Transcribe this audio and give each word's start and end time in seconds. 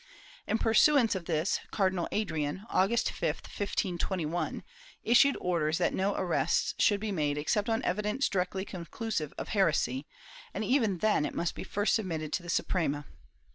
In 0.47 0.57
pursuance 0.57 1.13
of 1.13 1.25
this 1.25 1.59
Cardinal 1.69 2.07
Adrian, 2.11 2.65
August 2.71 3.11
5, 3.11 3.35
1521, 3.41 4.63
issued 5.03 5.37
orders 5.39 5.77
that 5.77 5.93
no 5.93 6.15
arrests 6.15 6.73
should 6.79 6.99
be 6.99 7.11
made 7.11 7.37
except 7.37 7.69
on 7.69 7.83
evidence 7.83 8.27
directly 8.27 8.65
conclusive 8.65 9.31
of 9.37 9.49
heresy, 9.49 10.07
and 10.55 10.65
even 10.65 10.97
then 10.97 11.23
it 11.23 11.35
must 11.35 11.53
first 11.67 11.93
be 11.93 12.01
submitted 12.01 12.33
to 12.33 12.41
the 12.41 12.49
Suprema. 12.49 13.05